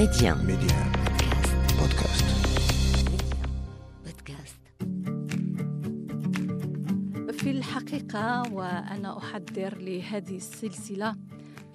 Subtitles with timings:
[0.00, 0.34] Média.
[0.34, 0.78] Média.
[1.78, 2.26] Podcast.
[4.06, 4.60] Podcast.
[7.32, 11.16] في الحقيقة وأنا أحضر لهذه السلسلة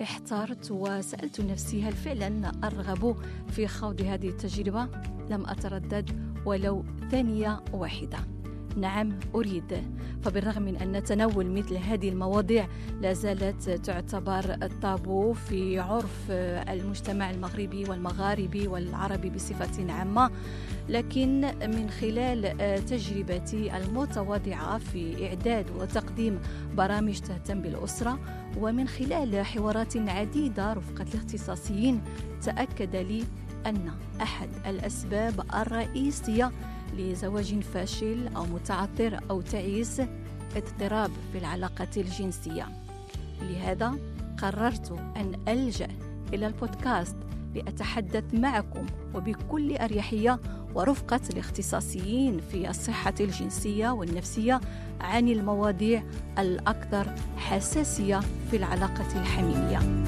[0.02, 3.16] احترت وسألت نفسي هل فعلا أرغب
[3.52, 4.88] في خوض هذه التجربة؟
[5.30, 8.18] لم أتردد ولو ثانية واحدة
[8.76, 9.84] نعم أريد.
[10.24, 12.68] فبالرغم من أن تناول مثل هذه المواضيع
[13.02, 16.32] لا زالت تعتبر الطابو في عرف
[16.70, 20.32] المجتمع المغربي والمغاربي والعربي بصفة عامة.
[20.90, 26.40] لكن من خلال تجربتي المتواضعة في إعداد وتقديم
[26.78, 28.20] برامج تهتم بالأسرة
[28.58, 32.02] ومن خلال حوارات عديدة رفقة الاختصاصيين
[32.42, 33.24] تأكد لي
[33.66, 36.52] أن أحد الأسباب الرئيسية
[36.98, 40.02] لزواج فاشل أو متعثر أو تعيس
[40.56, 42.68] اضطراب في العلاقة الجنسية
[43.42, 43.96] لهذا
[44.38, 45.88] قررت أن ألجأ
[46.34, 47.16] إلى البودكاست
[47.56, 48.86] لأتحدث معكم
[49.16, 50.40] وبكل أريحية
[50.76, 54.62] ورفقة الاختصاصيين في الصحة الجنسية والنفسية
[55.02, 56.04] عن المواضيع
[56.40, 58.20] الأكثر حساسية
[58.52, 60.06] في العلاقة الحميمية.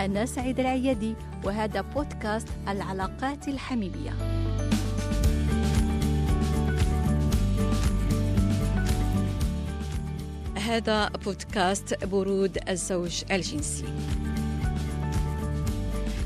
[0.00, 4.43] أنا سعيد العيادي وهذا بودكاست العلاقات الحميمية.
[10.64, 13.84] هذا بودكاست برود الزوج الجنسي.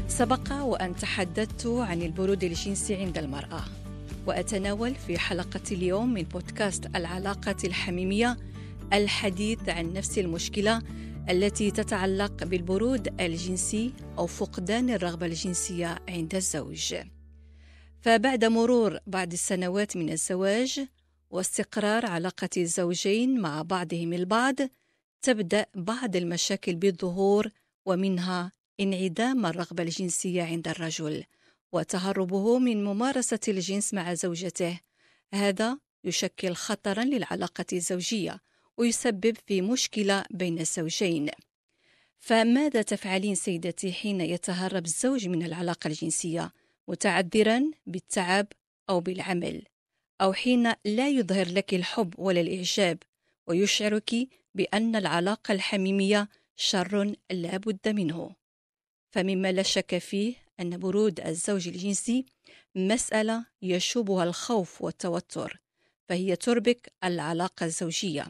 [0.09, 3.65] سبق وأن تحدثت عن البرود الجنسي عند المرأة
[4.27, 8.37] وأتناول في حلقة اليوم من بودكاست العلاقة الحميمية
[8.93, 10.83] الحديث عن نفس المشكلة
[11.31, 16.95] التي تتعلق بالبرود الجنسي أو فقدان الرغبة الجنسية عند الزوج
[18.01, 20.81] فبعد مرور بعض السنوات من الزواج
[21.31, 24.55] واستقرار علاقة الزوجين مع بعضهم البعض
[25.23, 27.51] تبدأ بعض المشاكل بالظهور
[27.87, 31.25] ومنها انعدام الرغبة الجنسية عند الرجل
[31.73, 34.81] وتهربه من ممارسة الجنس مع زوجته.
[35.35, 38.41] هذا يشكل خطرا للعلاقة الزوجية
[38.77, 41.31] ويسبب في مشكلة بين الزوجين.
[42.19, 46.53] فماذا تفعلين سيدتي حين يتهرب الزوج من العلاقة الجنسية؟
[46.89, 48.47] متعذرا بالتعب
[48.91, 49.63] أو بالعمل؟
[50.21, 52.99] أو حين لا يظهر لك الحب ولا الإعجاب
[53.47, 54.15] ويشعرك
[54.55, 58.35] بأن العلاقة الحميمية شر لا بد منه.
[59.11, 62.27] فمما لا شك فيه أن برود الزوج الجنسي
[62.75, 65.61] مسألة يشوبها الخوف والتوتر
[66.09, 68.27] فهي تربك العلاقة الزوجية.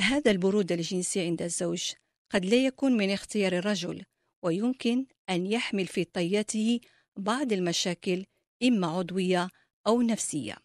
[0.00, 1.92] هذا البرود الجنسي عند الزوج
[2.30, 4.04] قد لا يكون من اختيار الرجل
[4.42, 6.80] ويمكن أن يحمل في طياته
[7.16, 8.24] بعض المشاكل
[8.62, 9.48] إما عضوية
[9.86, 10.63] أو نفسية.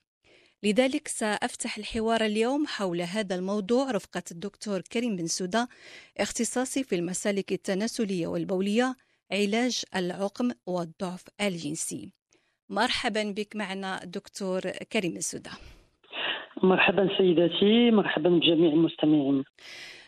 [0.63, 5.67] لذلك سأفتح الحوار اليوم حول هذا الموضوع رفقة الدكتور كريم بن سودا
[6.19, 8.95] اختصاصي في المسالك التناسلية والبولية
[9.31, 12.13] علاج العقم والضعف الجنسي.
[12.69, 14.61] مرحبا بك معنا دكتور
[14.93, 15.51] كريم السودا
[16.63, 19.43] مرحبا سيداتي مرحبا بجميع المستمعين.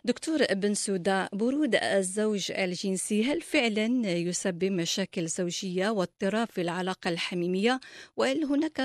[0.05, 7.79] دكتور بن سودا برود الزوج الجنسي هل فعلا يسبب مشاكل زوجية واضطراب في العلاقة الحميمية؟
[8.17, 8.79] وهل هناك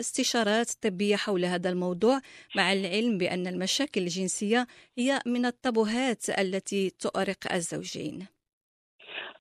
[0.00, 2.20] استشارات طبية حول هذا الموضوع؟
[2.56, 4.66] مع العلم بأن المشاكل الجنسية
[4.98, 8.26] هي من الطبوهات التي تؤرق الزوجين.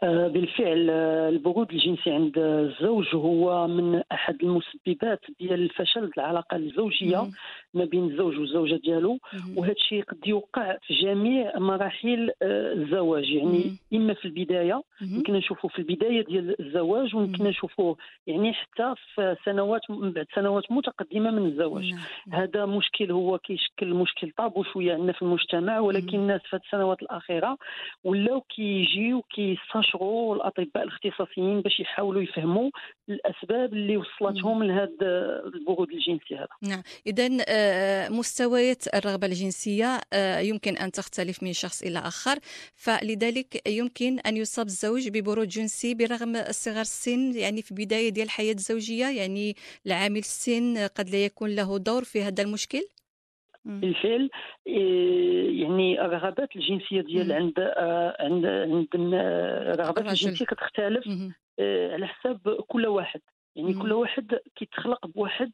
[0.03, 0.89] بالفعل
[1.33, 7.31] البرود الجنسي عند الزوج هو من أحد المسببات ديال فشل العلاقة الزوجية.
[7.73, 9.19] ما بين الزوج والزوجه ديالو
[9.55, 13.29] وهذا الشيء قد يوقع في جميع مراحل الزواج.
[13.29, 17.95] يعني إما في البداية يمكن نشوفوا في البداية ديال الزواج ويمكن نشوفوا
[18.27, 21.93] يعني حتى في سنوات من بعد سنوات متقدمة من الزواج.
[22.31, 27.57] هذا مشكل هو كيشكل مشكل طابو شوية عندنا في المجتمع ولكن الناس في السنوات الأخيرة
[28.03, 32.69] ولاو كيجيو كيستشعروا يشغلوا الأطباء الاختصاصيين باش يحاولوا يفهموا
[33.09, 36.47] الأسباب اللي وصلتهم لهذا البرود الجنسي هذا.
[36.61, 36.81] نعم.
[37.07, 37.27] اذا
[38.09, 40.01] مستويات الرغبة الجنسية
[40.39, 42.39] يمكن أن تختلف من شخص إلى آخر.
[42.75, 48.53] فلذلك يمكن أن يصاب الزوج ببرود جنسي برغم صغر السن يعني في بداية ديال الحياة
[48.53, 49.55] الزوجية يعني
[49.85, 52.81] العامل السن قد لا يكون له دور في هذا المشكل؟
[53.65, 54.29] بالفعل
[55.61, 57.59] يعني الرغبات الجنسية ديال عند
[58.19, 61.03] عند عند الرغبات الجنسية كتختلف
[61.93, 63.21] على حساب كل واحد.
[63.55, 65.51] يعني كل واحد كيتخلق بواحد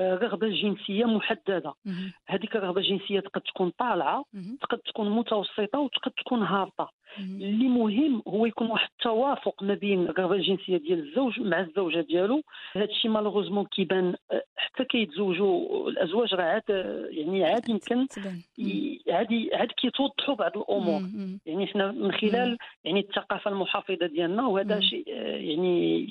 [0.00, 1.74] رغبه جنسية محددة.
[2.26, 4.24] هذيك الرغبه الجنسيه تقد تكون طالعة.
[4.60, 6.90] تقد تكون متوسطة وتقد تكون هابطة.
[7.18, 12.42] اللي مهم هو يكون واحد التوافق ما بين الرغبه الجنسيه ديال الزوج مع الزوجة ديالو
[12.72, 18.40] هذا الشيء مالوغوزمون كيبان آه، حتى كيتزوجوا الأزواج راه عاد آه، يعني عاد يمكن تبان
[18.58, 21.00] ي- عاد كيتوضحوا بعض الأمور.
[21.46, 24.80] يعني حنا من خلال يعني الثقافة المحافظة ديالنا وهذا.
[24.80, 26.08] شيء آه، يعني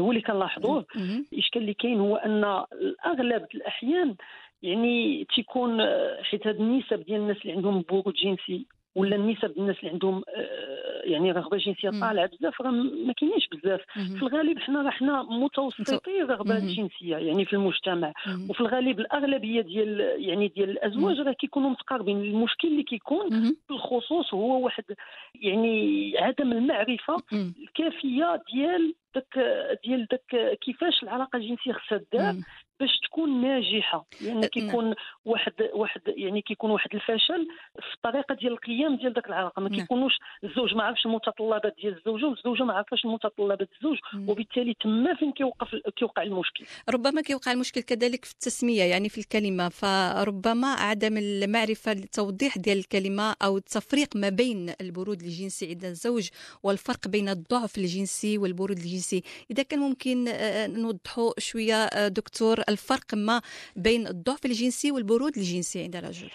[0.00, 0.86] هو اللي كنلاحظوه.
[1.32, 2.44] الإشكال اللي كاين هو أن
[3.06, 4.14] اغلب الأحيان
[4.62, 9.58] يعني تيكون آه، حيت هاد النسب ديال الناس اللي عندهم برود جنسي ولا النسب ديال
[9.60, 11.90] الناس اللي عندهم آه، يعني رغبة جنسية.
[11.90, 14.22] طالعة بزاف راه ما كاينينش بزاف في.
[14.22, 16.56] الغالب حنا راه حنا متوسطي الرغبه.
[16.56, 18.12] الجنسيه يعني في المجتمع.
[18.50, 23.54] وفي الغالب الأغلبية ديال يعني ديال الأزواج راه كيكونوا متقاربين المشكل اللي كيكون.
[23.68, 24.84] بالخصوص هو واحد
[25.34, 27.16] يعني عدم المعرفة.
[27.32, 29.38] الكافية ديال داك
[29.84, 32.42] ديال داك كيفاش العلاقة الجنسية خصها تدار مم.
[32.80, 34.44] باش تكون ناجحة لأن نعم.
[34.44, 34.94] كيكون
[35.24, 37.46] واحد واحد يعني كيكون واحد الفشل
[37.80, 39.80] في الطريقة ديال القيام ديال داك العلاقه ما نعم.
[39.80, 40.12] كيكونوش
[40.44, 44.28] الزوج ما عرفش المتطلبات ديال الزوجه والزوجة ما عرفاش المتطلبات الزوج مم.
[44.28, 49.68] وبالتالي تما فين كيوقف كيوقع المشكل ربما كيوقع المشكل كذلك في التسمية يعني في الكلمة
[49.68, 56.28] فربما عدم المعرفة لتوضيح ديال الكلمة أو التفريق ما بين البرود الجنسي عند الزوج
[56.62, 63.14] والفرق بين الضعف الجنسي والبرود الجنسي إذا كان ممكن آه، نوضحوا شوية آه، دكتور الفرق
[63.14, 63.40] ما
[63.76, 66.30] بين الضعف الجنسي والبرود الجنسي عند الرجل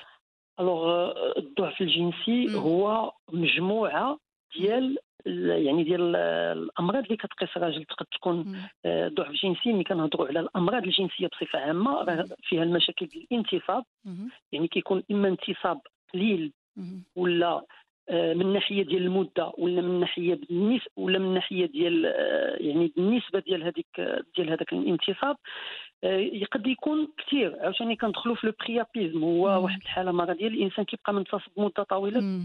[0.59, 2.55] alors الضعف الجنسي.
[2.55, 4.17] هو مجموعة
[4.57, 4.97] ديال
[5.27, 8.55] ال- يعني ديال الأمراض اللي كتقيس الراجل تقد تكون.
[8.85, 13.83] آه، ضعف جنسي ملي كنهضروا على الأمراض الجنسية بصفة عامة راه فيها المشاكل ديال الانتصاب.
[14.51, 15.79] يعني كيكون إما انتصاب
[16.13, 16.53] قليل.
[17.15, 17.65] ولا
[18.09, 23.39] من ناحية ديال المدة ولا من ناحية بالنسبة ولا من ناحية ديال آه، يعني بالنسبة
[23.39, 25.37] ديال هذيك ديال هذاك الانتصاب
[26.03, 27.55] آه، يقد يكون كثير.
[27.59, 29.63] عاوتاني كندخلوا في لو بريابيزم هو.
[29.63, 32.43] واحد الحالة مرضيه ديال الإنسان كيبقى منتصب مده طويلة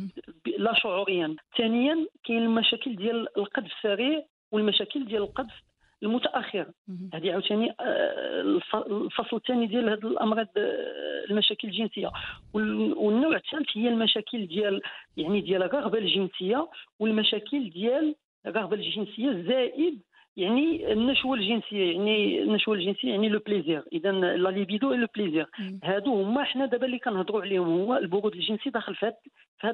[0.59, 1.37] لا شعوريا.
[1.59, 5.63] ثانيا كاين المشاكل ديال القذف السريع والمشاكل ديال القذف
[6.03, 7.11] المتاخر مم.
[7.15, 12.11] هذه عاوتاني آه، الف- الفصل الثاني ديال هذه الأمراض آه، المشاكل الجنسية
[12.55, 14.83] وال- والنوع الثالث هي المشاكل ديال
[15.17, 18.15] يعني ديال الرغبة الجنسية والمشاكل ديال
[18.47, 20.01] الرغبة الجنسية زائد
[20.37, 25.47] يعني النشوة الجنسية يعني النشوة الجنسية يعني le plaisir إذا la libido et le plaisir.
[25.85, 29.17] هادو هما حنا دابا اللي كنهضروا عليهم هو البرود الجنسي داخل في هاد
[29.61, 29.67] في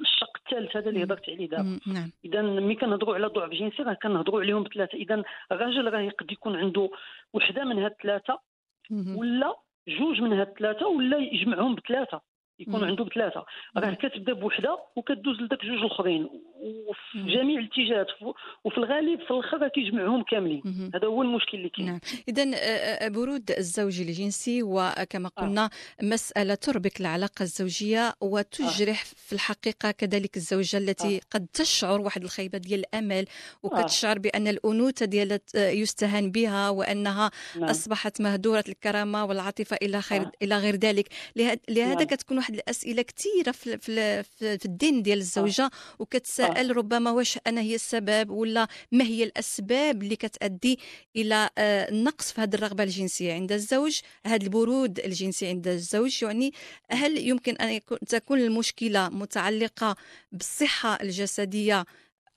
[0.00, 1.04] الشق الثالث هذا اللي.
[1.04, 1.80] هضرت عليه دابا.
[1.86, 5.22] نعم إذا ملي كنهضروا على ضعف جنسي راه كنهضروا عليهم بثلاثة إذا
[5.52, 6.90] الراجل راه يقد يكون عنده
[7.32, 8.38] وحدة من هاد الثلاثه.
[9.16, 9.54] ولا
[9.88, 12.20] جوج من هاد الثلاثه ولا يجمعهم بثلاثة
[12.60, 12.84] يكون.
[12.84, 13.44] عنده بثلاثة
[13.76, 13.94] راه.
[13.94, 16.28] كتبدا بوحدة وكدوز لذاك جوج الأخرين
[17.14, 17.26] مم.
[17.28, 18.06] جميع الاتجاهات
[18.64, 20.90] وفي الغالب في الأخر كيجمعهم كاملين.
[20.94, 25.40] هذا هو المشكل اللي كاين نعم اذا برود الزوج الجنسي وكما آه.
[25.42, 25.70] قلنا
[26.02, 32.80] مسألة تربك العلاقة الزوجية وتجرح في الحقيقة كذلك الزوجة التي قد تشعر واحد الخيبة ديال
[32.80, 33.26] الأمل
[33.62, 37.70] وكتشعر بأن الأنوثة ديالها يستهان بها وأنها نعم.
[37.70, 40.32] أصبحت مهدورة الكرامة والعاطفة إلى خير آه.
[40.42, 42.02] إلى غير ذلك لهذا نعم.
[42.04, 47.60] كتكون واحد الأسئلة كثيرة في في في- في الدين ديال الزوجة وكتساءل ربما واش أنا
[47.60, 50.78] هي السبب ولا ما هي الأسباب اللي كتؤدي
[51.16, 56.22] إلى آه، النقص في هذه الرغبة الجنسية عند الزوج هذا البرود الجنسي عند الزوج.
[56.22, 56.50] يعني
[56.90, 59.96] هل يمكن أن تكون المشكلة متعلقة
[60.32, 61.84] بالصحة الجسدية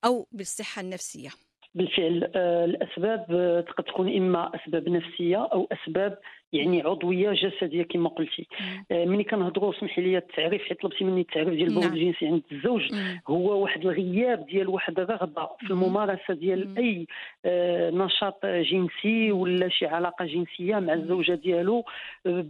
[0.06, 1.30] أو بالصحة النفسية؟
[1.76, 3.26] بالفعل آه، الأسباب
[3.68, 6.18] تقد تكون إما أسباب نفسية أو أسباب
[6.54, 8.48] يعني عضوية جسدية كما قلتي
[8.92, 11.94] آه، ملي كنهضروا اسمحي لي التعريف حيت طلبتي مني التعريف ديال البرود نعم.
[11.94, 12.82] الجنسي عند الزوج.
[13.28, 15.84] هو واحد الغياب ديال واحد الرغبة في مم.
[15.84, 16.78] الممارسة ديال.
[16.78, 17.08] أي
[17.46, 20.94] آه، نشاط جنسي ولا شي علاقة جنسية مع.
[20.94, 21.86] الزوجة ديالو
[22.26, 22.46] آه،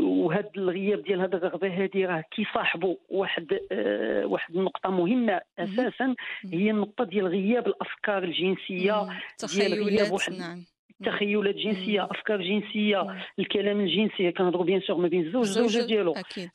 [0.00, 6.14] وهذا الغياب ديال هذه الرغبة هذه راه كيصاحبوا واحد آه، واحد النقطة مهمة أساسا
[6.52, 9.08] هي النقطة ديال غياب الأفكار الجنسية.
[9.54, 12.04] ديال غياب واحد نعم التخيلات جنسية.
[12.04, 13.16] أفكار جنسية.
[13.38, 16.14] الكلام الجنسي كنهضروا bien sûr ما بين الزوج والزوجه ديالو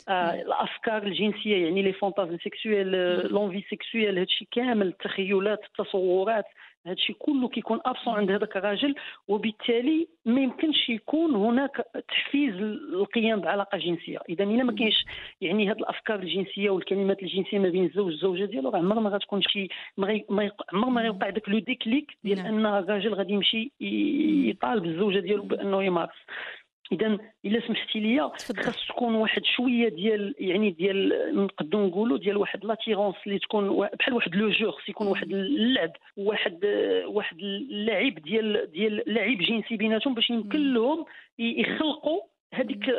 [0.10, 0.42] آه،.
[0.42, 2.92] الأفكار الجنسية يعني les fantasmes sexuels.
[3.28, 6.46] l'envie sexuelle هادشي كامل التخيلات التصورات
[6.86, 8.96] هادشي كله كيكون absent عند هذاك الراجل
[9.28, 14.76] وبالتالي ما يمكنش يكون هناك تحفيز للقيام بعلاقة جنسية اذا إلا ما.
[14.76, 15.06] كاينش
[15.42, 19.42] يعني هاد الأفكار الجنسية والكلمات الجنسية ما بين الزوج والزوجة ديالو راه عمر ما غتكون
[19.42, 19.68] شي
[20.74, 22.66] عمر ما غيوقع داك le déclic ديال نعم.
[22.66, 23.72] أن الراجل غادي يمشي
[24.50, 26.18] يطالب الزوجة ديالو بأنه يمارس
[26.92, 28.32] اذا إلا سمحتي لي
[28.64, 34.14] خاص تكون واحد شوية ديال يعني ديال نقدروا نقولوا ديال واحد l'attirance اللي تكون بحال
[34.14, 36.66] واحد le jeu خص يكون واحد اللعب واحد
[37.06, 41.06] واحد اللعب ديال ديال لعب جنسي بيناتهم باش يمكن لهم
[41.40, 42.22] يخلقوا
[42.54, 42.90] هذيك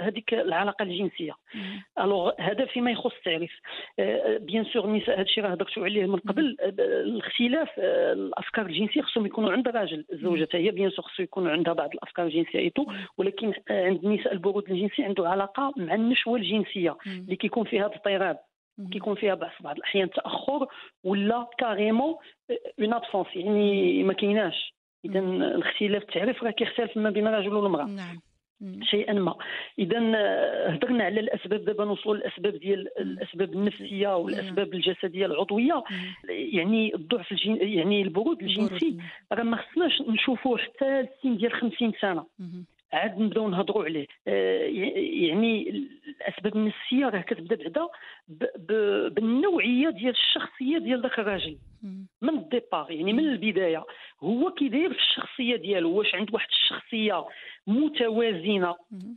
[0.00, 1.32] هذيك العلاقة الجنسية.
[2.00, 3.52] alors هذا فيما يخص التعريف.
[4.46, 6.56] bien sûr النساء هذا الشيء راه هضرتوا عليه من قبل.
[6.60, 11.90] الاختلاف الأفكار الجنسية خصهم يكونوا عند الراجل الزوجه هي bien sûr خصو يكون عندها بعض
[11.94, 12.86] الأفكار الجنسية ايتو
[13.18, 16.96] ولكن عند النساء البرود الجنسي عنده علاقة مع النشوة الجنسية.
[17.06, 18.38] اللي كيكون فيها اضطراب.
[18.92, 20.66] كيكون فيها بعض بعض الأحيان تأخر
[21.04, 22.14] ولا carrément
[22.80, 24.74] une absence يعني ما كايناش.
[25.04, 27.84] اذا الاختلاف التعريف راه كيختلف ما بين الرجل والمرأة.
[27.84, 28.20] نعم.
[28.82, 29.34] شيئا ما.
[29.78, 35.82] اذا آه، هضرنا على الأسباب دابا نوصلوا للأسباب ديال الأسباب النفسية والأسباب الجسدية العضوية.
[36.28, 37.56] يعني الضعف الجن...
[37.60, 38.96] يعني البرود الجنسي.
[39.32, 42.24] راه ما خصناش نشوفوه حتى السن ديال 50 سنة.
[42.96, 44.06] عاد نبداو نهضروا عليه.
[44.28, 44.62] آه،
[45.26, 47.88] يعني الأسباب النفسية راه كتبدا بعدا
[49.08, 51.58] بالنوعية ديال الشخصية ديال ذاك الراجل.
[52.22, 53.84] من الديبار يعني من البداية.
[54.20, 55.98] هو كيداير في الشخصية ديالو.
[55.98, 57.24] واش عنده واحد الشخصية
[57.66, 58.76] متوازنة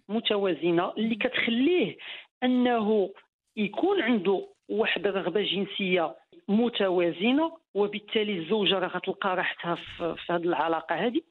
[0.09, 1.97] متوازنة اللي كتخليه
[2.43, 3.09] أنه
[3.57, 6.15] يكون عنده واحد الرغبة جنسية
[6.49, 11.21] متوازنة وبالتالي الزوجه راه غتلقى راحتها في, في هذه العلاقة هذه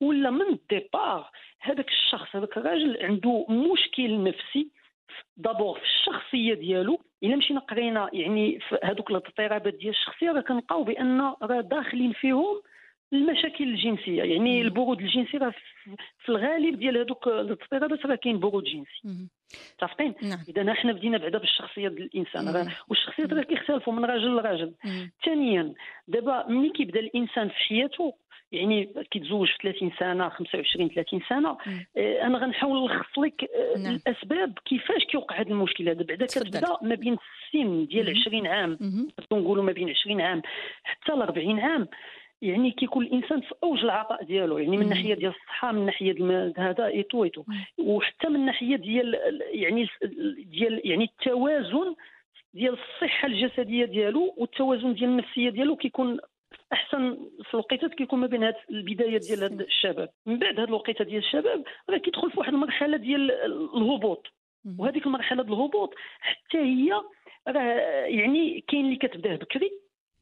[0.00, 1.30] ولا من ال départ
[1.60, 4.68] هذاك الشخص هذاك الراجل عنده مشكل نفسي
[5.36, 7.00] d'abord في الشخصية ديالو.
[7.22, 12.62] إلا مشينا قرينا يعني في هذوك الاضطرابات ديال الشخصية راه كنلقاو بأن راه داخلين فيهم
[13.12, 14.22] المشاكل الجنسية.
[14.22, 15.54] يعني البرود الجنسي راه
[16.24, 19.28] في الغالب ديال هذوك الاضطرابات راه كاين برود جنسي.
[19.74, 20.38] متفقين نعم.
[20.48, 24.74] إذا إحنا بدينا بعدا بالشخصية ديال الإنسان والشخصيات راه كيختلفوا من راجل لراجل.
[25.24, 25.74] ثانيا
[26.08, 28.14] دابا ملي كيبدا الإنسان في حياته
[28.52, 31.56] يعني كيتزوج في 30 سنة 25 30 سنة
[31.96, 33.94] آه أنا غنحاول نلخص لك آه نعم.
[33.94, 37.16] الأسباب كيفاش كيوقع هذا المشكل هذا بعدا كتبدا ما بين
[37.54, 38.78] السن ديال 20 عام
[39.32, 40.42] نقولوا ما بين 20 عام
[40.84, 41.88] حتى ل 40 عام.
[42.44, 46.14] يعني كيكون الإنسان في أوج العطاء ديالو يعني من الناحيه ديال الصحة من ناحية
[46.56, 47.44] هذا et tout et tout
[47.78, 49.88] وحتى من الناحيه ديال يعني
[50.46, 51.94] ديال يعني التوازن
[52.54, 56.18] ديال الصحة الجسدية ديالو والتوازن ديال النفسية ديالو كيكون
[56.72, 60.08] أحسن في الوقيتات كيكون ما بين هاد البداية ديال هاد الشباب.
[60.26, 63.30] من بعد هاد الوقيتة ديال الشباب راه كيدخل في واحد المرحلة ديال
[63.76, 64.26] الهبوط.
[64.78, 66.92] وهذيك المرحلة ديال الهبوط حتى هي
[67.48, 67.62] راه
[68.06, 69.70] يعني كاين اللي كتبداه بكري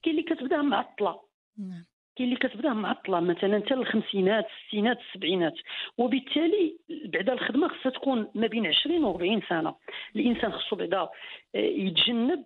[0.02, 1.20] كاين اللي كتبداه معطله.
[2.16, 5.54] كاين اللي كتبدا معطلة مثلا حتى الخمسينات الستينات السبعينات
[5.98, 9.74] وبالتالي بعدا الخدمة خصها تكون ما بين 20 و 40 سنة.
[10.16, 11.08] الإنسان خصو بعدا آه،
[11.54, 12.44] يتجنب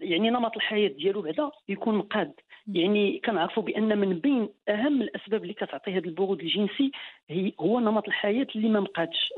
[0.00, 2.32] يعني نمط الحياة ديالو بعدا يكون مقاد.
[2.72, 6.90] يعني كنعرفوا بأن من بين أهم الأسباب اللي كتعطي هذا البرود الجنسي
[7.30, 9.32] هي هو نمط الحياة اللي ما مقادش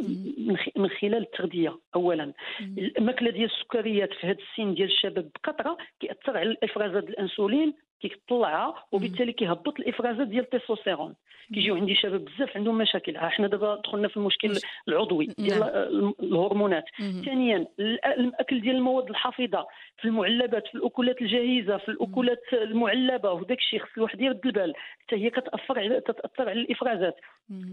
[0.76, 2.32] من خلال التغذية اولا.
[2.78, 9.32] المأكلة ديال السكريات في هذا السن ديال الشباب بكثرة كيأثر على الإفرازات الأنسولين كيطلعها وبالتالي
[9.32, 11.14] كيهبط الإفرازات ديال التستوستيرون
[11.54, 13.16] كيجيو عندي شباب بزاف عندهم مشاكل.
[13.16, 16.14] إحنا دابا دخلنا في المشكل العضوي ديال نعم.
[16.22, 16.84] الهرمونات.
[17.24, 19.66] ثانيا الأكل ديال المواد الحافظة
[19.98, 24.74] في المعلبات في الأكلات الجاهزة في الأكلات المعلبة وداك الشيء خص الواحد يرد البال.
[24.76, 27.16] حتى هي كتأثر على تتأثر على الإفرازات.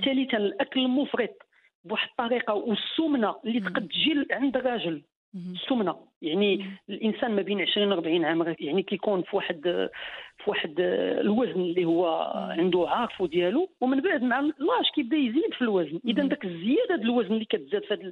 [0.05, 1.45] ثالثا الأكل المفرط
[1.83, 5.01] بواحد الطريقة والسمنة اللي تقد تجي عند الراجل.
[5.35, 9.61] السمنه يعني الإنسان ما بين 20 و 40 عام يعني كيكون في واحد
[10.37, 12.07] في واحد الوزن اللي هو
[12.59, 15.99] عنده عارفو ديالو ومن بعد مع لاش كيبدا يزيد في الوزن.
[16.05, 18.11] إذا داك الزيادة ديال الوزن اللي كتزاد في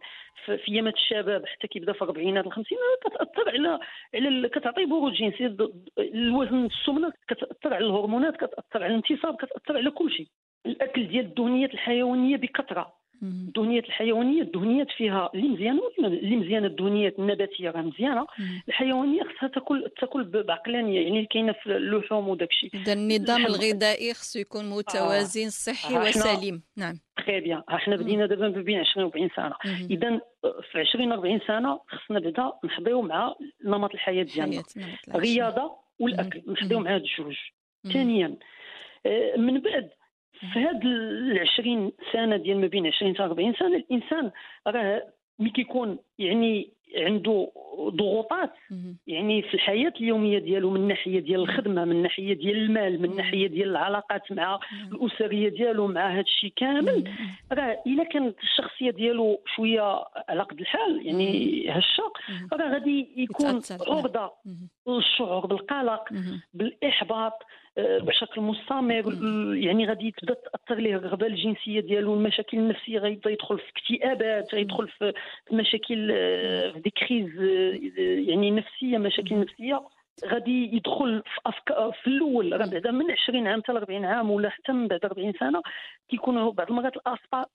[0.57, 3.79] في ايامات الشباب حتى كيبدا في الاربعينات الخمسينات كتاثر على
[4.15, 5.57] على كتعطي برود جنسي
[5.99, 10.27] الوزن السمنة كتأثر على الهرمونات كتأثر على الانتصاب كتأثر على كل شيء.
[10.65, 13.02] الأكل ديال الدهنيات الحيوانية بكثرة.
[13.23, 18.27] الدهنيات الحيوانية الدهنيات فيها اللي مزيانه اللي مزيانه الدهنيات النباتية راه مزيانة.
[18.67, 24.13] الحيوانية خصها تاكل تاكل بعقلانية يعني اللي كاينة في اللحوم وداك الشيء إذا النظام الغذائي
[24.13, 25.49] خصو يكون متوازن آه.
[25.49, 26.01] صحي آه.
[26.01, 26.63] وسليم.
[26.77, 26.99] نعم.
[27.25, 27.63] تري بيان.
[27.69, 29.55] إحنا بدينا دابا ما بين 20 و 40 سنه
[29.89, 30.21] إذا
[30.71, 34.63] في 20 و 40 سنة خصنا بعدا نحضيو مع نمط الحياة ديالنا.
[35.15, 36.41] الرياضة والأكل.
[36.47, 37.35] نحضيو مع هاد الجوج.
[37.93, 38.37] ثانيا
[39.05, 39.89] آه، من بعد
[40.53, 44.31] في هاد ال 20 سنة ديال ما بين 20 حتى 40 سنة الإنسان
[44.67, 45.03] راه
[45.39, 47.51] ملي كيكون يعني عنده
[47.89, 48.53] ضغوطات
[49.07, 53.47] يعني في الحياة اليومية ديالو من الناحيه ديال الخدمة من الناحيه ديال المال من الناحيه
[53.47, 54.59] ديال العلاقات مع
[54.91, 57.11] الأسرية ديالو مع هذا الشيء كامل
[57.51, 62.13] راه إلا كانت الشخصية ديالو شوية على قد الحال يعني هشه
[62.53, 64.31] راه غادي يكون عرضة
[64.87, 66.09] الشعور بالقلق
[66.53, 67.43] بالإحباط
[67.77, 69.03] بشكل مستمر
[69.55, 74.87] يعني غادي تبدا تاثر ليه الرغبه الجنسيه ديالو المشاكل النفسيه غيبدا يدخل في اكتئابات غيدخل
[74.87, 75.13] في
[75.51, 76.07] مشاكل
[76.73, 77.29] في دي كريز
[78.27, 79.81] يعني نفسيه مشاكل نفسيه
[80.25, 84.49] غادي يدخل في افكار في الأول راه بعدا من 20 عام حتى 40 عام ولا
[84.49, 85.61] حتى من بعد 40 سنة
[86.09, 86.93] كيكونوا بعض المرات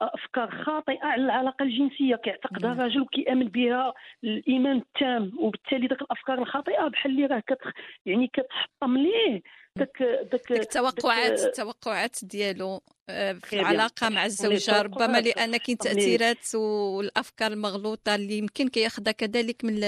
[0.03, 3.95] أفكار خاطئة على العلاقة الجنسية كيعتقدها الراجل وكيأمن بها
[4.25, 7.59] الإيمان التام وبالتالي ذاك الأفكار الخاطئة بحال اللي راه كت
[8.07, 9.43] يعني كتحطم ليه.
[9.79, 12.81] داك داك التوقعات التوقعات ديالو.
[13.09, 19.81] في العلاقة مع الزوجة ربما لأن كاين تأثيرات والأفكار المغلوطة اللي يمكن كياخذها كذلك من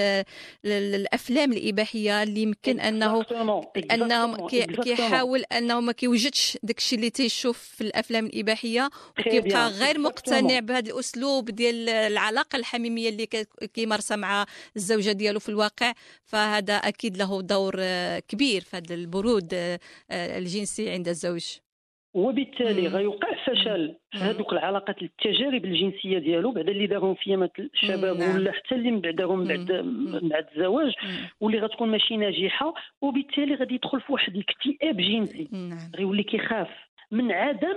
[0.65, 3.25] الأفلام الإباحية اللي يمكن أنه
[3.91, 4.47] انه
[4.83, 10.91] كيحاول انه ما كيوجدش داك الشيء اللي تيشوف في الأفلام الإباحية وكيبقى غير مقتنع بهذا
[10.91, 13.25] الأسلوب ديال العلاقة الحميمية اللي
[13.73, 15.93] كيمارسها مع الزوجة ديالو في الواقع.
[16.25, 19.79] فهذا أكيد له دور آه، كبير في هذا البرود آه،
[20.11, 21.45] الجنسي عند الزوج.
[22.13, 28.35] وبالتالي غيوقع فشل في هذوك العلاقات التجارب الجنسية ديالو بعد اللي دارهم في الشباب نعم.
[28.35, 29.65] ولا حتى اللي من بعدهم بعد
[30.23, 30.93] بعد الزواج
[31.41, 35.47] واللي غتكون ماشي ناجحة وبالتالي غادي يدخل في واحد الاكتئاب جنسي.
[35.51, 35.91] نعم.
[35.97, 36.69] غيولي كيخاف
[37.11, 37.75] من عدم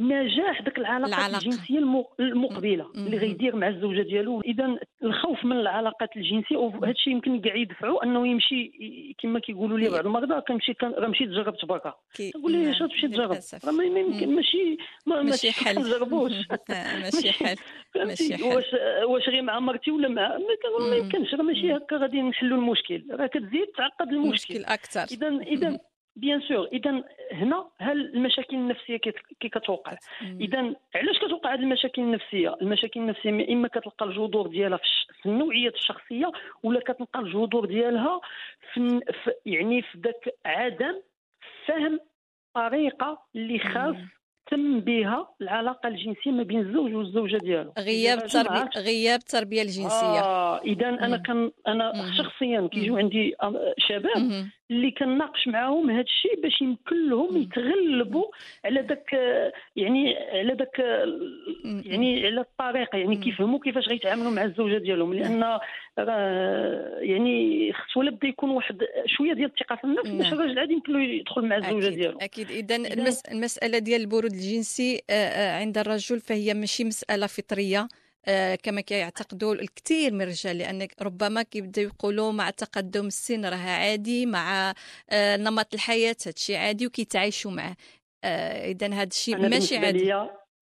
[0.00, 1.38] نجاح ديك العلاقات العلاقة.
[1.38, 1.78] الجنسية
[2.20, 4.40] المقبلة اللي غيدير مع الزوجة ديالو.
[4.40, 8.72] إذا الخوف من العلاقات الجنسية وهذا الشيء يمكن كاع يدفعوا أنه يمشي
[9.22, 11.94] كما كيقولوا لي بعض المرضى كنمشي راه مشيت جربت بركه
[12.32, 14.76] تقول لي اش تمشي تجرب؟ راه ما يمكن ماشي
[15.06, 15.78] ما ماشي حل.
[15.78, 16.32] نجربوش
[16.70, 17.56] ماشي حل.
[17.96, 18.42] ماشي حل.
[18.42, 18.64] واش
[19.04, 20.38] واش غير مع مرتي ولا مع
[20.90, 21.34] ما يمكنش.
[21.34, 23.06] راه ماشي هكا غادي نحلوا المشكل.
[23.10, 24.64] راه كتزيد تعقد المشكل.
[24.64, 25.04] أكثر.
[25.12, 25.78] اذا اذا
[26.16, 29.96] bien sûr اذا هنا هل المشاكل النفسية كي كتوقع؟
[30.40, 34.80] اذا علاش كتوقع هذه المشاكل النفسية؟ المشاكل النفسية إما كتلقى الجذور ديالها
[35.22, 36.32] في النوعية الشخصية
[36.62, 38.20] ولا كتلقى الجذور ديالها
[38.72, 39.00] في
[39.46, 41.00] يعني في ذاك عدم
[41.66, 42.00] فهم
[42.54, 43.96] طريقة اللي خاص
[44.50, 47.72] تم بها العلاقة الجنسية ما بين الزوج والزوجة ديالو.
[47.78, 50.20] غياب التربيه غياب التربية الجنسية.
[50.22, 53.34] آه اذا أنا كان أنا شخصيا كيجيو عندي
[53.78, 58.26] شباب اللي كنناقش معاهم هذا الشيء باش يمكن لهم يتغلبوا
[58.64, 59.12] على ذاك
[59.76, 60.78] يعني على ذاك
[61.86, 65.14] يعني على الطريقة يعني كيفهموا كيفاش غيتعاملوا مع الزوجة ديالهم.
[65.14, 65.58] لأن
[67.00, 70.40] يعني خص ولا بدا يكون واحد شوية ديال الثقة في النفس باش نعم.
[70.40, 72.18] الراجل عادي يمكن له يدخل مع الزوجة ديالو.
[72.18, 72.50] أكيد.
[72.50, 73.22] إذا المس...
[73.24, 77.88] المسألة ديال البرود الجنسي آه، آه، عند الرجل فهي ماشي مسألة فطرية.
[78.62, 84.74] كما كيعتقدوا الكثير من الرجال لأن ربما كيبداو يقولوا مع تقدم السن راه عادي مع
[85.14, 87.76] نمط الحياة هادشي عادي وكيتعايشوا معه
[88.24, 90.12] اذا هذا الشيء ماشي عادي.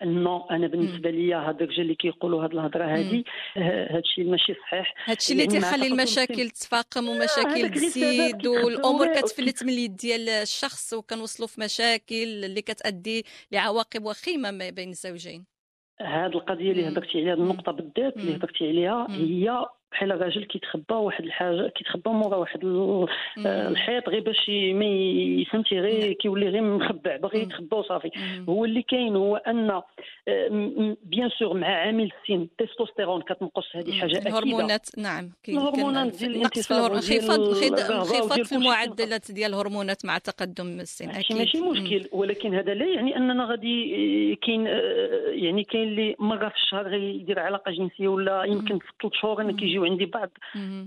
[0.02, 3.24] نو أنا بالنسبة لي هذاك الرجال اللي كيقولوا هذه الهضرة هذه
[3.56, 4.94] هذا الشيء ماشي صحيح.
[5.04, 11.48] هذا الشيء اللي تيخلي المشاكل تفاقم ومشاكل تزيد والأمور كتفلت من اليد ديال الشخص وكنوصلوا
[11.48, 15.53] في مشاكل اللي كتأدي لعواقب وخيمة ما بين الزوجين.
[16.00, 19.66] هذه القضية اللي هضرتي عليها النقطة بالذات اللي هضرتي عليها هي
[20.04, 22.60] بحال الراجل كيتخبى واحد الحاجة كيتخبى مورا واحد
[23.46, 28.10] الحيط غير باش ما فهمتي غير كيولي غير مخبع باغي يتخبى وصافي.
[28.48, 29.82] هو اللي كاين هو أن
[31.04, 34.30] bien sûr مع عامل السن التستوستيرون كتنقص هذه حاجة أكيدة.
[34.30, 41.36] الهرمونات نعم الهرمونات ديال الانتصاب انخفاض في المعدلات ديال الهرمونات مع تقدم السن أكيد.
[41.36, 44.66] ماشي مشكل ولكن هذا لا يعني أننا غادي كاين
[45.26, 49.84] يعني كاين اللي مره في الشهر غيدير علاقة جنسية ولا يمكن في ثلاث شهور كيجيو
[49.94, 50.30] عندي بعض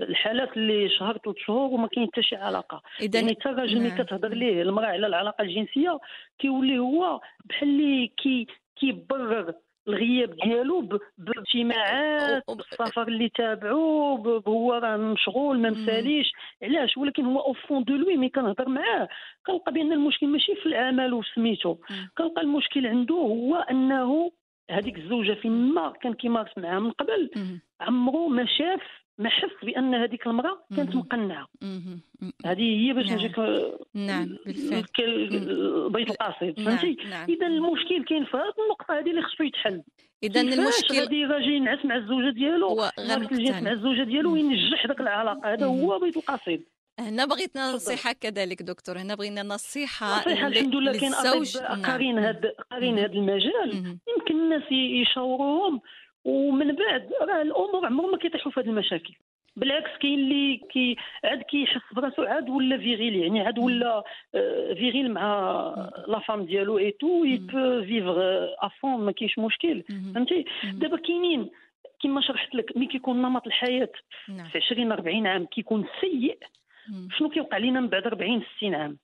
[0.01, 2.81] الحالات اللي شهر ثلاث شهور وما كاين حتى شي علاقة.
[3.01, 4.03] إذن يعني حتى الراجل ملي نعم.
[4.03, 5.99] كتهضر ليه المرأة على العلاقة الجنسية
[6.39, 8.47] كيولي هو بحال اللي كي
[8.79, 9.53] كيبرر
[9.87, 14.15] الغياب ديالو باجتماعات بالسفر اللي تابعو
[14.47, 16.31] هو راه مشغول ما مساليش.
[16.63, 19.07] علاش؟ ولكن هو au fond de lui ملي كنهضر معاه
[19.45, 21.75] كنلقى بأن المشكل ماشي في العمل وسميتو
[22.17, 24.31] كنلقى المشكل عنده هو أنه
[24.71, 27.29] هذيك الزوجة فين ما كان كيمارس معها من قبل
[27.81, 28.81] عمرو ما شاف
[29.17, 31.47] ما حس بأن هذيك المرأة كانت مقنعة.
[32.45, 33.39] هذه هي باش نجيك
[33.93, 34.83] نعم بالفعل.
[35.89, 37.29] بيت القصيد فهمتي؟ نعم.
[37.29, 39.83] إذا المشكل كاين في هذه النقطة هذه اللي خصو يتحل.
[40.23, 45.53] إذا المشكل غادي راجل ينعس مع الزوجة ديالو؟ غير مع الزوجة ديالو وينجح ذاك العلاقة.
[45.53, 46.63] هذا هو بيت القصيد.
[46.99, 51.81] هنا بغيت نصيحة كذلك دكتور هنا بغينا نصيحة نصيحة الحمد لله كاين نعم.
[51.85, 53.97] قارين هذا قارين هذا المجال.
[54.17, 55.81] يمكن الناس يشاوروهم.
[56.25, 59.13] ومن بعد راه الأمور عمرهم ما كيطيحوا في هذه المشاكل.
[59.55, 64.03] بالعكس كاين اللي كي عاد كيحس براسو عاد ولا viril يعني عاد ولا
[64.35, 65.71] آه، viril مع
[66.07, 68.17] la femme ديالو et tout il peut vivre
[68.59, 69.83] à fond ما كاينش مشكل.
[70.13, 71.49] فهمتي؟ دابا كاينين.
[72.03, 73.89] كما شرحت لك ملي كيكون نمط الحياة
[74.29, 74.47] نعم.
[74.47, 76.37] في 20 40 عام كيكون سيء.
[77.17, 78.97] شنو كيوقع لنا من بعد 40 60 عام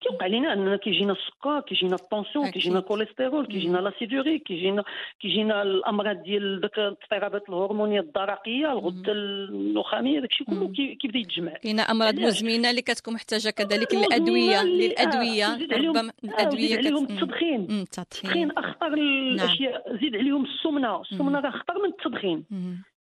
[0.00, 4.84] كيوقع لنا أننا كيجينا السكر كيجينا ال tension كيجينا الكوليسترول كيجينا l'acide urique كيجينا
[5.20, 11.52] كيجينا الأمراض ديال داك الاضطرابات الهرمونية الدرقية الغدة النخامية داكشي كله كيبدا يتجمع.
[11.52, 15.46] كاينة أمراض مزمنة اللي كتكون محتاجة كذلك للادويه للأدوية.
[15.72, 21.00] ربما الأدوية زيد عليهم التدخين التدخين أخطر الاشياء زيد عليهم السمنة.
[21.00, 22.44] السمنة راه أخطر من التدخين.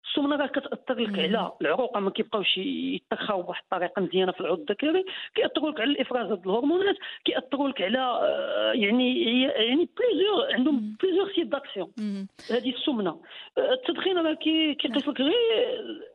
[0.09, 5.05] السمنة راه كتأثر لك على العروق ما كيبقاوش يتخاو بواحد الطريقة مزيانة في العضو الذكري.
[5.35, 11.33] كيأثروا لك على الإفراز هاد الهرمونات كيأثروا لك على آه، يعني يعني plusieurs عندهم plusieurs
[11.35, 11.93] sites d'action
[12.51, 13.21] هذه السمنة.
[13.59, 15.33] آه، التدخين راه كيقيس لك غير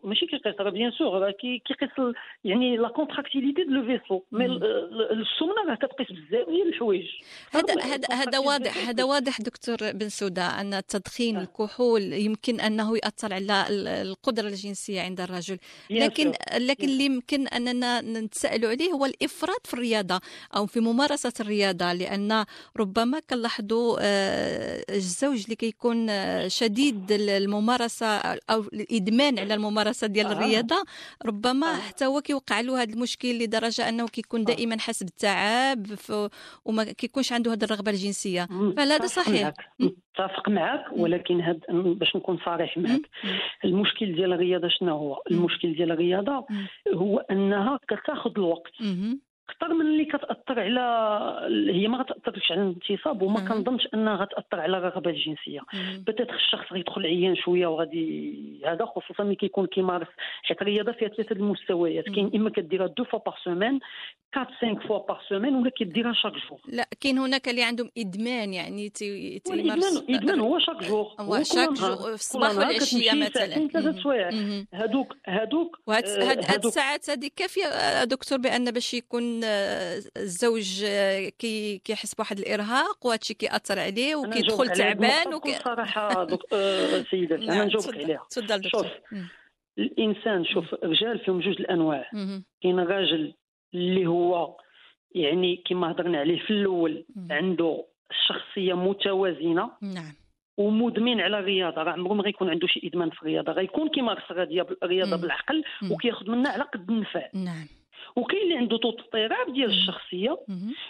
[0.03, 5.61] ماشي كيقيس راه bien sûr راه كيقيس يعني la contractilité de le vaisseau mais السمنة
[5.69, 7.07] راه كتقيس بزاف ديال الحوايج.
[7.51, 11.41] هذا هذا هذا واضح هذا واضح دكتور بن سودا أن التدخين آه.
[11.41, 15.57] الكحول يمكن أنه يأثر على القدرة الجنسية عند الرجل.
[15.89, 20.21] لكن لكن اللي يمكن أننا نتساءلوا عليه هو الإفراط في الرياضة
[20.55, 22.45] أو في ممارسة الرياضة لأن
[22.77, 28.07] ربما كنلاحظوا آه، الزوج اللي كيكون آه، شديد الممارسة
[28.49, 30.31] أو الإدمان على الممارسة ديال آه.
[30.31, 30.83] الرياضة
[31.25, 35.87] ربما حتى هو كيوقع له هذا المشكل لدرجة أنه كيكون دائما حاس بالتعب
[36.65, 38.47] وما كيكونش عنده هذه الرغبة الجنسية.
[38.77, 40.85] فهل هذا صحيح؟ اتفق معك.
[40.91, 43.01] ولكن هاد باش نكون صريح معك.
[43.71, 46.45] المشكل ديال الرياضة شنو هو؟ المشكل ديال الرياضة
[46.93, 48.71] هو أنها كتاخذ الوقت.
[49.51, 54.77] أكثر من اللي كتأثر على هي ما غتأثرش على الانتصاب وما كنظنش أنها غتأثر على
[54.77, 55.59] الرغبة الجنسية.
[55.97, 60.07] peut-être الشخص غيدخل عيان شوية وغادي هذا خصوصا ملي كيكون كيمارس
[60.43, 62.05] حيت الرياضه فيها ثلاثة المستويات.
[62.05, 63.79] كاين إما كديرها deux fois par semaine
[64.37, 68.53] 4 5 fois par semaine ولا كديرها chaque jour لا كاين هناك اللي عندهم إدمان
[68.53, 73.67] يعني تيمارس ادمان إدمان هو شاك جور هو شاك جور في الصباح والعشية مثلا.
[73.67, 74.29] ثلاث سوايع.
[74.73, 76.05] هادوك هادوك وهاد
[76.49, 80.85] هاد الساعات هذه كافية دكتور بأن باش يكون الزوج
[81.39, 87.55] كي كيحس بواحد الإرهاق وهذا الشيء كيأثر عليه وكيدخل تعبان وكي صراحة آه، سيداتي أنا
[87.55, 88.25] نعم، نجاوبك عليها.
[88.29, 88.87] تفضل شوف
[89.77, 92.09] الإنسان شوف الرجال فيهم جوج الأنواع.
[92.61, 93.33] كاين راجل
[93.73, 94.57] اللي هو
[95.15, 97.85] يعني كما هضرنا عليه في الأول عنده
[98.27, 100.13] شخصية متوازنة نعم.
[100.57, 101.83] ومدمن على الرياضة.
[101.83, 103.51] راه عمره ما غيكون عنده شي إدمان في الرياضة.
[103.51, 104.23] غيكون كيمارس
[104.83, 107.29] الرياضة بالعقل وكياخذ منها على قد النفع.
[107.33, 107.67] نعم.
[108.15, 110.37] وكاين اللي عنده اضطراب ديال الشخصية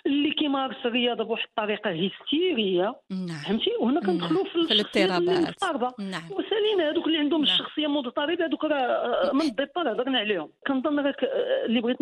[0.05, 3.41] اللي كيمارس الرياضة بواحد الطريقة هستيرية نعم.
[3.47, 4.11] فهمتي؟ وهنا نعم.
[4.11, 5.99] كندخلوا في الاضطرابات.
[5.99, 6.31] نعم.
[6.31, 7.53] وسالينا هذوك اللي عندهم نعم.
[7.53, 10.49] الشخصية مضطربة هذوك راه من الديبار هضرنا عليهم.
[10.67, 11.23] كنظن راك
[11.65, 12.01] اللي بغيت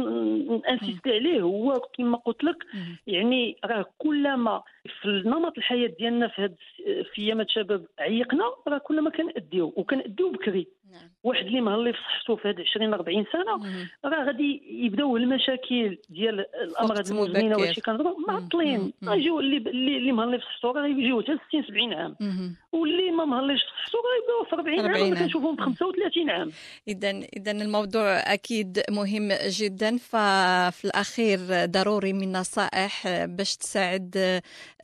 [0.70, 2.56] انسيستي عليه هو كما قلت لك
[3.08, 4.64] يعني راه كلما
[5.02, 6.56] في نمط الحياة ديالنا في هاد
[7.14, 10.68] في أيامات الشباب عيقنا راه كلما كنأديو وكنأديو بكري.
[10.92, 11.10] نعم.
[11.24, 16.46] واحد اللي مهلي في صحته في هاد 20 40 سنة راه غادي يبداو المشاكل ديال
[16.64, 19.58] الأمراض المزمنة وهادشي كنهضروا معطلين غيجيو اللي
[19.98, 22.16] اللي مهلي في صحته راه يجيو حتى 60 70 عام.
[22.72, 26.52] واللي ما مهليش في صحته غيبداو في 40 عام كنشوفهم في 35 عام.
[26.88, 29.98] اذا اذا الموضوع أكيد مهم جدا.
[29.98, 34.18] ففي الأخير ضروري من نصائح باش تساعد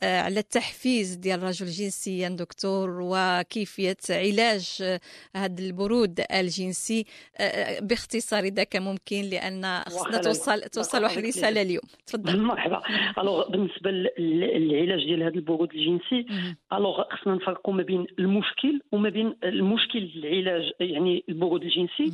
[0.02, 4.98] آه، على التحفيز ديال الرجل جنسيا دكتور وكيفية علاج
[5.36, 5.95] هذا البرود.
[6.40, 7.04] الجنسي
[7.38, 11.82] آه، آه، باختصار اذا كان ممكن لأن خصنا توصل توصل واحد الرساله اليوم.
[12.06, 12.40] تفضل.
[12.52, 12.82] مرحبا.
[13.18, 16.26] alors بالنسبة للعلاج ديال هذا البرود الجنسي
[16.72, 22.12] alors خصنا نفرقوا ما بين المشكل وما بين المشكل العلاج يعني البرود الجنسي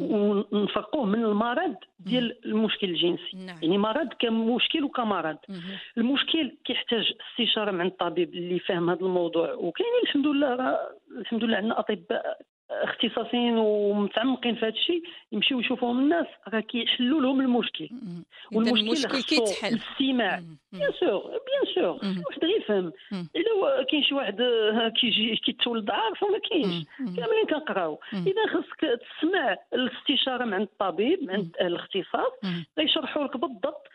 [0.00, 3.36] ونفرقوه من المرض ديال المشكل الجنسي.
[3.46, 3.58] نعم.
[3.62, 5.36] يعني مرض كمشكل وكمرض.
[5.98, 9.52] المشكل كيحتاج استشارة مع الطبيب اللي فاهم هذا الموضوع.
[9.52, 10.78] وكاينين الحمد لله
[11.18, 17.40] الحمد لله عندنا أطباء اختصاصيين ومتعمقين في هذا الشيء يمشيو يشوفوهم الناس راه كيحلوا لهم
[17.40, 17.88] المشكل.
[18.52, 19.68] والمشكل كيتحل.
[19.74, 20.42] الاستماع.
[20.72, 22.92] bien sûr bien sûr واحد غير يفهم.
[23.12, 26.84] إلا كاين شي واحد آه، كيجي كيتولد عارف وما كاينش.
[26.98, 28.00] كاملين كنقراو.
[28.12, 32.32] إذا خصك تسمع الاستشارة مع الطبيب مع الاختصاص
[32.78, 33.86] غيشرحوا لك بالضبط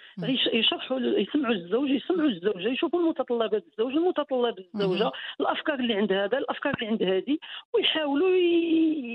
[0.53, 6.73] يشرحوا يسمعوا الزوج يسمعوا الزوجة يشوفوا المتطلبات الزوج المتطلبات الزوجة الأفكار اللي عند هذا الأفكار
[6.73, 7.37] اللي عند هذه
[7.73, 8.29] ويحاولوا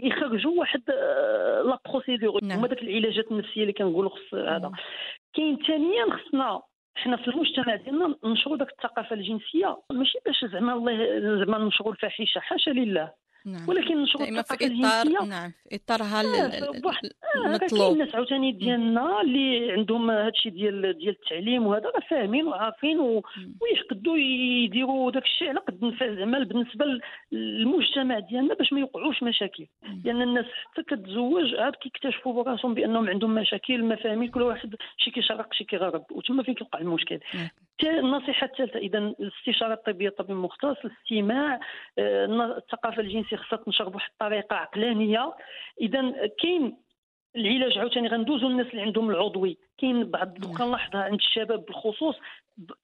[0.05, 2.59] يخرجوا واحد آه، لا بروسيدور نعم.
[2.59, 4.73] هما داك العلاجات النفسية اللي كنقولوا خص هذا.
[5.35, 6.63] كاين ثانيا خصنا
[6.95, 9.77] حنا في المجتمع ديالنا ننشروا داك الثقافة الجنسية.
[9.91, 13.24] ماشي باش زعما الله زعما ننشروا الفاحشه حاشا لله.
[13.47, 13.69] نعم.
[13.69, 16.47] ولكن نشرط الثقافة الجنسيه نعم في اطارها آه
[17.47, 17.79] المطلوب.
[17.81, 23.23] كاين ناس عاوتاني ديالنا اللي عندهم هادشي ديال ديال التعليم وهذا راه فاهمين وعارفين و...
[23.61, 25.49] ويقدوا يديروا داك الشيء.
[25.49, 26.85] على قد زعما بالنسبة
[27.33, 29.67] للمجتمع ديالنا باش ما يوقعوش مشاكل.
[29.83, 34.75] لأن يعني الناس حتى كتزوج عاد كيكتشفوا براسهم بأنهم عندهم مشاكل ما فاهمين كل واحد
[34.97, 37.19] شي كيشرق شي كيغرب وتما فين كيوقع المشكل؟
[37.83, 41.61] النصيحة الثالثة إذا الاستشارة الطبية الطبيب المختص الاستماع
[41.99, 45.35] آه، الثقافة الجنسية خصها تنشر بواحد الطريقة عقلانية.
[45.81, 46.77] إذا كاين
[47.37, 49.59] العلاج عاوتاني غندوزو الناس اللي عندهم العضوي.
[49.79, 52.17] كاين بعض كنلاحظها عند الشباب بالخصوص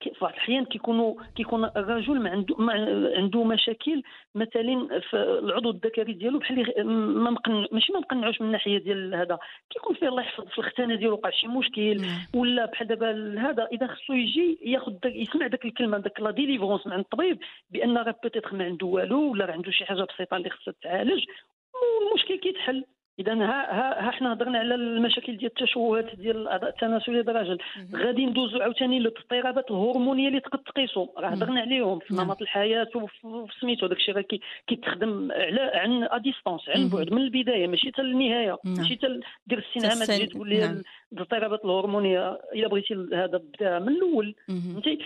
[0.01, 2.73] في الأحيان كيكونوا كيكون الرجل ما عنده ما
[3.17, 4.03] عنده مشاكل
[4.35, 9.39] مثلا في العضو الذكري ديالو بحال ما مقن ماشي ما مقنعوش من الناحيه ديال هذا.
[9.69, 12.05] كيكون فيه الله يحفظ في الختانة ديالو وقع شي مشكل
[12.35, 16.99] ولا بحال دابا هذا إذا خصو يجي ياخذ يسمع داك الكلمة داك la délivrance من
[16.99, 20.73] الطبيب بأن راه peut-être ما عنده والو ولا راه عنده شي حاجة بسيطة اللي خصها
[20.81, 21.25] تعالج
[21.73, 22.85] والمشكل كيتحل.
[23.19, 27.57] اذا ها ها, ها حنا هضرنا على المشاكل ديال التشوهات ديال الأعضاء التناسلية ديال الراجل
[27.95, 33.53] غادي ندوزو عاوتاني للاضطرابات الهرمونية اللي تقد تقيسو راه هضرنا عليهم في نمط الحياة وفي
[33.61, 34.25] سميتو داكشي راه
[34.67, 39.65] كيتخدم على عن à distance عن بعد من البداية ماشي حتى النهاية ماشي حتى دير
[39.75, 40.81] السنعه تجي تقول لي
[41.13, 44.35] الاضطرابات الهرمونية إلا بغيتي هذا بدا من الأول.
[44.47, 44.99] فهمتي؟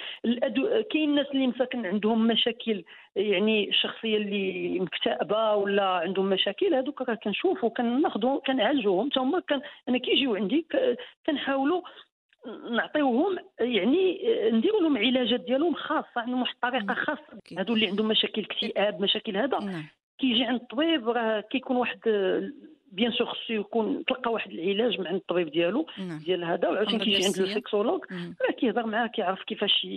[0.91, 2.83] كاين ناس اللي مساكن عندهم مشاكل
[3.15, 9.09] يعني الشخصية اللي مكتئبة ولا عندهم مشاكل هذوك راه كنشوفوا كناخذوا كنعالجوهم.
[9.11, 10.65] حتى هما كان أنا كيجيو عندي
[11.25, 11.81] كنحاولوا
[12.71, 14.19] نعطيوهم يعني
[14.51, 17.39] نديروا لهم علاجات ديالهم خاصة عندهم واحد الطريقة خاصة.
[17.57, 19.59] هادو اللي عندهم مشاكل اكتئاب مشاكل هذا.
[19.59, 19.83] نعم.
[20.19, 21.99] كيجي عند الطبيب راه كيكون واحد
[22.91, 26.19] bien sûr خصو يكون تلقى واحد العلاج مع الطبيب ديالو نعم.
[26.19, 29.87] ديال هذا وعاوتاني كيجي عند ال sexologue راه كيهضر معاه كيعرف كيفاش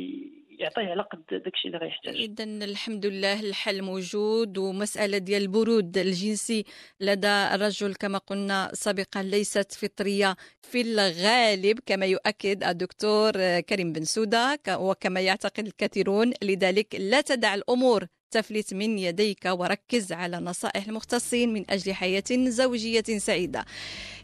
[0.59, 2.17] يعطيه على قد داكشي اللي غيحتاج.
[2.17, 6.65] إذا الحمد لله الحل موجود ومسألة ديال البرود الجنسي
[7.01, 14.59] لدى الرجل كما قلنا سابقا ليست فطرية في الغالب كما يؤكد الدكتور كريم بن سودا
[14.71, 21.71] وكما يعتقد الكثيرون لذلك لا تدع الأمور تفلت من يديك وركز على نصائح المختصين من
[21.71, 23.65] أجل حياة زوجية سعيدة.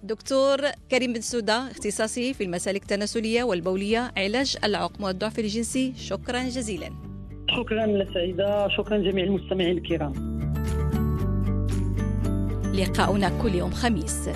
[0.03, 5.95] دكتور كريم بن سودا اختصاصي في المسالك التناسلية والبولية علاج العقم والضعف الجنسي.
[5.97, 6.91] شكرا جزيلا.
[7.57, 8.69] شكرا لسعيدة.
[8.69, 10.35] شكرا جميع المستمعين الكرام.
[12.75, 14.29] لقاؤنا كل يوم خميس.